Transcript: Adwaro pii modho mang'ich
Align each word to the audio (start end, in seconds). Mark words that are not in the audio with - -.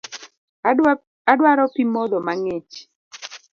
Adwaro 1.31 1.63
pii 1.73 1.91
modho 1.93 2.17
mang'ich 2.27 2.73